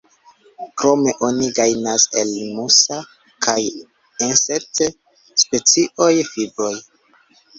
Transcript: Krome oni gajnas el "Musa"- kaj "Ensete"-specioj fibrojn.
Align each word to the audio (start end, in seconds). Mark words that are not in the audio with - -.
Krome 0.77 1.11
oni 1.27 1.49
gajnas 1.57 2.05
el 2.21 2.31
"Musa"- 2.53 2.97
kaj 3.47 3.59
"Ensete"-specioj 4.29 6.11
fibrojn. 6.31 6.83